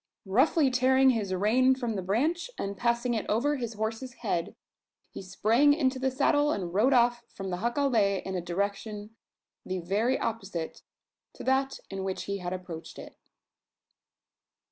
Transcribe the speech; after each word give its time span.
Roughly 0.25 0.71
tearing 0.71 1.11
his 1.11 1.31
rein 1.31 1.75
from 1.75 1.95
the 1.95 2.01
branch, 2.01 2.49
and 2.57 2.75
passing 2.75 3.13
it 3.13 3.23
over 3.29 3.57
his 3.57 3.75
horse's 3.75 4.13
head, 4.25 4.55
he 5.11 5.21
sprang 5.21 5.75
into 5.75 5.99
the 5.99 6.09
saddle, 6.09 6.51
and 6.51 6.73
rode 6.73 6.91
off 6.91 7.21
from 7.35 7.51
the 7.51 7.57
jacale 7.57 8.23
in 8.25 8.33
a 8.33 8.41
direction 8.41 9.11
the 9.63 9.77
very 9.77 10.17
opposite 10.17 10.81
to 11.33 11.43
that 11.43 11.79
in 11.91 12.03
which 12.03 12.23
he 12.23 12.39
had 12.39 12.51
approached 12.51 12.97
it. 12.97 13.15